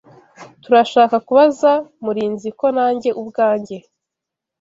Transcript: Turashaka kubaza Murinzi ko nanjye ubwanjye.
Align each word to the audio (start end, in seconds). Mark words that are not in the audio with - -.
Turashaka 0.63 1.15
kubaza 1.27 1.71
Murinzi 2.03 2.49
ko 2.59 2.65
nanjye 2.77 3.09
ubwanjye. 3.21 3.77